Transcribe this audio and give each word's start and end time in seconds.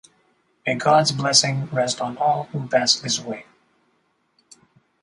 May 0.65 0.73
God's 0.77 1.11
blessing 1.11 1.65
rest 1.67 2.01
on 2.01 2.17
all 2.17 2.45
who 2.45 2.67
pass 2.67 2.95
this 2.99 3.19
way. 3.19 3.45